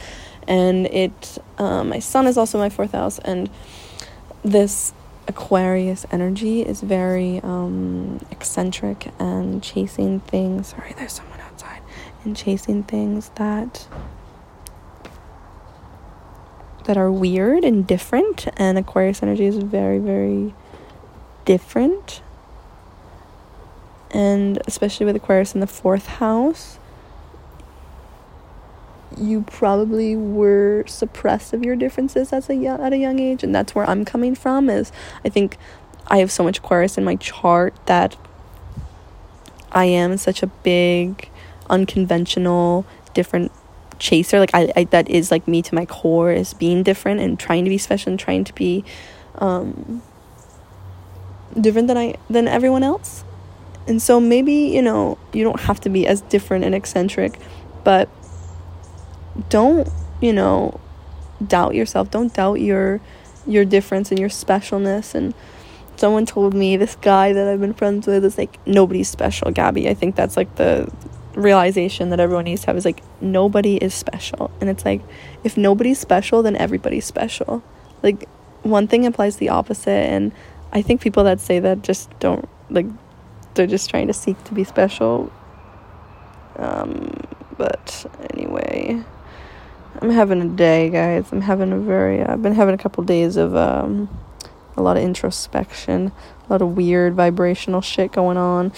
and 0.48 0.88
it 0.88 1.38
um, 1.58 1.90
my 1.90 2.00
sun 2.00 2.26
is 2.26 2.38
also 2.38 2.58
my 2.58 2.70
fourth 2.70 2.94
house 2.94 3.20
and 3.20 3.50
this 4.44 4.94
Aquarius 5.30 6.08
energy 6.12 6.62
is 6.62 6.82
very 6.82 7.40
um, 7.42 8.20
eccentric 8.32 9.12
and 9.20 9.62
chasing 9.62 10.20
things. 10.22 10.70
Sorry, 10.70 10.94
there's 10.98 11.14
someone 11.14 11.40
outside. 11.40 11.82
And 12.26 12.36
chasing 12.36 12.84
things 12.84 13.30
that 13.36 13.88
that 16.86 16.98
are 16.98 17.12
weird 17.12 17.64
and 17.64 17.86
different. 17.86 18.48
And 18.58 18.80
Aquarius 18.80 19.22
energy 19.22 19.46
is 19.46 19.58
very, 19.60 20.00
very 20.00 20.56
different. 21.46 22.24
And 24.10 24.60
especially 24.66 25.06
with 25.06 25.16
Aquarius 25.16 25.54
in 25.54 25.60
the 25.60 25.68
fourth 25.68 26.08
house, 26.08 26.79
you 29.18 29.42
probably 29.42 30.16
were 30.16 30.84
suppressed 30.88 31.54
of 31.54 31.64
your 31.64 31.76
differences 31.76 32.32
as 32.32 32.50
a 32.50 32.56
young, 32.56 32.82
at 32.82 32.94
a 32.94 32.98
young 32.98 33.20
age, 33.20 33.44
and 33.44 33.54
that's 33.54 33.74
where 33.74 33.90
I'm 33.90 34.06
coming 34.06 34.36
from. 34.36 34.70
Is 34.70 34.92
I 35.26 35.30
think 35.30 35.58
I 36.08 36.18
have 36.18 36.32
so 36.32 36.44
much 36.44 36.60
Aquarius 36.60 36.98
in 36.98 37.04
my 37.04 37.16
chart 37.16 37.74
that 37.86 38.16
I 39.72 39.86
am 39.86 40.18
such 40.18 40.44
a 40.44 40.48
big, 40.48 41.30
unconventional, 41.70 42.86
different 43.14 43.52
chaser. 44.00 44.40
Like 44.40 44.52
I, 44.54 44.72
I 44.76 44.84
that 44.86 45.10
is 45.10 45.32
like 45.32 45.48
me 45.48 45.62
to 45.62 45.76
my 45.76 45.86
core 45.86 46.32
is 46.32 46.54
being 46.54 46.84
different 46.84 47.20
and 47.20 47.40
trying 47.40 47.64
to 47.66 47.70
be 47.70 47.78
special 47.78 48.12
and 48.12 48.20
trying 48.20 48.44
to 48.46 48.54
be 48.54 48.84
um 49.36 50.02
different 51.60 51.88
than 51.88 51.98
I 51.98 52.16
than 52.30 52.48
everyone 52.48 52.84
else. 52.84 53.24
And 53.88 54.02
so 54.02 54.20
maybe, 54.20 54.54
you 54.54 54.84
know, 54.84 55.18
you 55.34 55.44
don't 55.44 55.62
have 55.62 55.80
to 55.82 55.90
be 55.90 56.06
as 56.06 56.22
different 56.22 56.64
and 56.64 56.76
eccentric, 56.76 57.40
but 57.84 58.08
don't, 59.50 59.88
you 60.22 60.34
know, 60.34 60.80
doubt 61.46 61.76
yourself. 61.76 62.12
Don't 62.12 62.34
doubt 62.34 62.62
your 62.62 63.00
your 63.48 63.66
difference 63.66 64.12
and 64.12 64.20
your 64.20 64.30
specialness 64.30 65.16
and 65.16 65.34
someone 65.96 66.26
told 66.26 66.54
me 66.54 66.78
this 66.78 66.96
guy 66.98 67.34
that 67.34 67.48
I've 67.48 67.60
been 67.60 67.74
friends 67.74 68.08
with 68.08 68.24
is 68.24 68.38
like 68.38 68.58
nobody's 68.66 69.10
special, 69.10 69.52
Gabby. 69.52 69.90
I 69.90 69.94
think 69.94 70.16
that's 70.16 70.38
like 70.38 70.56
the 70.56 70.92
realization 71.36 72.10
that 72.10 72.20
everyone 72.20 72.46
needs 72.46 72.62
to 72.62 72.68
have 72.68 72.78
is 72.78 72.86
like 72.86 73.04
nobody 73.22 73.78
is 73.78 73.94
special. 73.94 74.52
And 74.62 74.70
it's 74.70 74.86
like 74.86 75.02
if 75.44 75.58
nobody's 75.58 76.00
special, 76.00 76.42
then 76.42 76.56
everybody's 76.56 77.06
special. 77.06 77.64
Like 78.02 78.28
one 78.64 78.88
thing 78.88 79.04
implies 79.04 79.38
the 79.38 79.50
opposite 79.50 79.90
and 79.90 80.32
I 80.72 80.82
think 80.82 81.02
people 81.02 81.24
that 81.24 81.40
say 81.40 81.60
that 81.60 81.82
just 81.82 82.18
don't 82.20 82.48
like 82.70 82.86
they're 83.56 83.68
just 83.68 83.90
trying 83.90 84.08
to 84.08 84.14
seek 84.14 84.42
to 84.46 84.54
be 84.54 84.64
special. 84.64 85.32
Um, 86.56 87.12
but 87.58 88.06
anyway, 88.32 89.04
I'm 90.02 90.12
having 90.12 90.42
a 90.42 90.48
day, 90.48 90.90
guys. 90.90 91.26
I'm 91.32 91.42
having 91.42 91.74
a 91.74 91.78
very 91.78 92.24
I've 92.24 92.42
been 92.42 92.56
having 92.56 92.74
a 92.74 92.78
couple 92.78 93.04
days 93.04 93.36
of 93.36 93.56
um 93.56 94.10
a 94.78 94.82
lot 94.82 94.96
of 94.96 95.04
introspection, 95.04 96.14
a 96.48 96.54
lot 96.54 96.62
of 96.62 96.78
weird 96.78 97.16
vibrational 97.16 97.82
shit 97.82 98.14
going 98.14 98.38
on. 98.38 98.72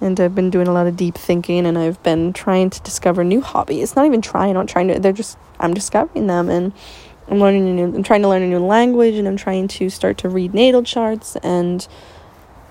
And 0.00 0.18
I've 0.18 0.34
been 0.34 0.48
doing 0.48 0.68
a 0.68 0.72
lot 0.72 0.86
of 0.86 0.96
deep 0.96 1.16
thinking 1.16 1.66
and 1.66 1.76
I've 1.76 2.00
been 2.04 2.32
trying 2.32 2.70
to 2.70 2.80
discover 2.82 3.24
new 3.24 3.40
hobbies. 3.40 3.96
Not 3.96 4.06
even 4.06 4.22
trying, 4.22 4.50
I'm 4.50 4.62
not 4.62 4.68
trying 4.68 4.88
to 4.88 5.00
they're 5.00 5.12
just 5.12 5.36
I'm 5.58 5.74
discovering 5.74 6.28
them 6.28 6.48
and 6.48 6.72
I'm 7.26 7.40
learning 7.40 7.68
a 7.68 7.72
new 7.72 7.84
I'm 7.86 8.04
trying 8.04 8.22
to 8.22 8.28
learn 8.28 8.42
a 8.42 8.48
new 8.48 8.60
language 8.60 9.16
and 9.16 9.26
I'm 9.26 9.36
trying 9.36 9.66
to 9.68 9.90
start 9.90 10.18
to 10.18 10.28
read 10.28 10.54
natal 10.54 10.84
charts 10.84 11.34
and 11.42 11.86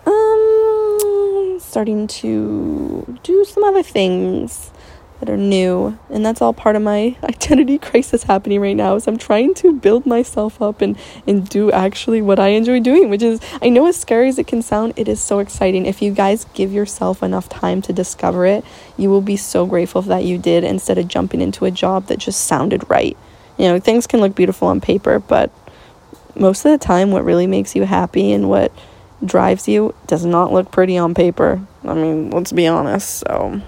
um 0.05 1.57
starting 1.59 2.07
to 2.07 3.19
do 3.23 3.43
some 3.43 3.65
other 3.65 3.83
things 3.83 4.71
that 5.19 5.29
are 5.29 5.37
new 5.37 5.97
and 6.09 6.25
that's 6.25 6.41
all 6.41 6.53
part 6.53 6.75
of 6.75 6.81
my 6.81 7.15
identity 7.23 7.77
crisis 7.77 8.23
happening 8.23 8.59
right 8.59 8.75
now 8.75 8.95
is 8.95 9.07
i'm 9.07 9.17
trying 9.17 9.53
to 9.53 9.73
build 9.73 10.05
myself 10.05 10.61
up 10.61 10.81
and 10.81 10.97
and 11.27 11.47
do 11.49 11.71
actually 11.71 12.21
what 12.21 12.39
i 12.39 12.49
enjoy 12.49 12.79
doing 12.79 13.09
which 13.09 13.21
is 13.21 13.39
i 13.61 13.69
know 13.69 13.87
as 13.87 13.97
scary 13.97 14.27
as 14.27 14.37
it 14.39 14.47
can 14.47 14.61
sound 14.61 14.93
it 14.95 15.07
is 15.07 15.21
so 15.21 15.39
exciting 15.39 15.85
if 15.85 16.01
you 16.01 16.11
guys 16.11 16.45
give 16.53 16.71
yourself 16.71 17.21
enough 17.21 17.49
time 17.49 17.81
to 17.81 17.91
discover 17.91 18.45
it 18.45 18.63
you 18.97 19.09
will 19.09 19.21
be 19.21 19.37
so 19.37 19.65
grateful 19.65 20.01
that 20.01 20.23
you 20.23 20.37
did 20.37 20.63
instead 20.63 20.97
of 20.97 21.07
jumping 21.07 21.41
into 21.41 21.65
a 21.65 21.71
job 21.71 22.05
that 22.07 22.17
just 22.17 22.45
sounded 22.45 22.87
right 22.89 23.17
you 23.59 23.65
know, 23.65 23.77
things 23.77 24.07
can 24.07 24.21
look 24.21 24.35
beautiful 24.35 24.69
on 24.69 24.79
paper, 24.79 25.19
but 25.19 25.51
most 26.33 26.63
of 26.63 26.71
the 26.71 26.77
time, 26.77 27.11
what 27.11 27.25
really 27.25 27.45
makes 27.45 27.75
you 27.75 27.83
happy 27.83 28.31
and 28.31 28.49
what 28.49 28.71
drives 29.23 29.67
you 29.67 29.93
does 30.07 30.25
not 30.25 30.53
look 30.53 30.71
pretty 30.71 30.97
on 30.97 31.13
paper. 31.13 31.61
I 31.83 31.93
mean, 31.93 32.29
let's 32.29 32.53
be 32.53 32.67
honest. 32.67 33.19
So, 33.19 33.61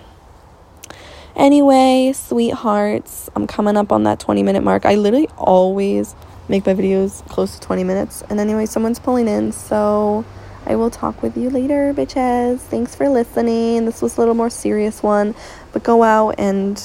anyway, 1.41 2.13
sweethearts, 2.13 3.29
I'm 3.35 3.47
coming 3.47 3.75
up 3.75 3.91
on 3.91 4.03
that 4.03 4.19
20 4.19 4.43
minute 4.43 4.63
mark. 4.63 4.85
I 4.85 4.95
literally 4.95 5.27
always 5.37 6.15
make 6.47 6.65
my 6.65 6.73
videos 6.73 7.27
close 7.29 7.55
to 7.55 7.61
20 7.61 7.83
minutes. 7.83 8.23
And 8.29 8.39
anyway, 8.39 8.65
someone's 8.65 8.99
pulling 8.99 9.27
in. 9.27 9.51
So, 9.51 10.25
I 10.65 10.75
will 10.75 10.91
talk 10.91 11.21
with 11.23 11.35
you 11.37 11.49
later, 11.49 11.93
bitches. 11.93 12.59
Thanks 12.59 12.95
for 12.95 13.09
listening. 13.09 13.85
This 13.85 14.01
was 14.01 14.17
a 14.17 14.21
little 14.21 14.35
more 14.35 14.49
serious 14.49 15.01
one, 15.01 15.33
but 15.73 15.83
go 15.83 16.03
out 16.03 16.35
and 16.37 16.81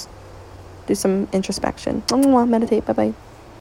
do 0.86 0.94
some 0.94 1.28
introspection. 1.32 2.02
Meditate. 2.10 2.86
Bye 2.86 2.92
bye. 2.92 3.25